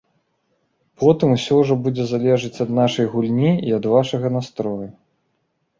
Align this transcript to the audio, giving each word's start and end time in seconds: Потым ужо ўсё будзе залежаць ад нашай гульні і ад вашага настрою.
Потым 1.03 1.33
ужо 1.35 1.59
ўсё 1.59 1.77
будзе 1.89 2.03
залежаць 2.13 2.61
ад 2.67 2.75
нашай 2.81 3.05
гульні 3.13 3.53
і 3.69 3.79
ад 3.79 3.83
вашага 3.95 4.27
настрою. 4.39 4.87